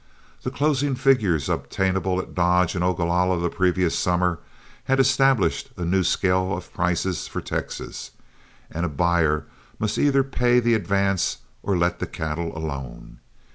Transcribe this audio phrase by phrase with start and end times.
[0.41, 4.39] The closing figures obtainable at Dodge and Ogalalla the previous summer
[4.85, 8.09] had established a new scale of prices for Texas,
[8.71, 9.45] and a buyer
[9.77, 13.19] must either pay the advance or let the cattle alone.